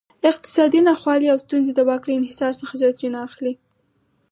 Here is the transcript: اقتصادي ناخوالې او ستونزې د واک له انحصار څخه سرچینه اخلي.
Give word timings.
اقتصادي 0.31 0.79
ناخوالې 0.87 1.27
او 1.33 1.37
ستونزې 1.45 1.71
د 1.75 1.79
واک 1.87 2.03
له 2.07 2.13
انحصار 2.19 2.53
څخه 2.61 2.73
سرچینه 2.81 3.19
اخلي. 3.27 3.53